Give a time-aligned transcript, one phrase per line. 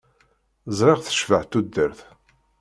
[0.77, 1.99] Ẓriɣ tecbeḥ tudert.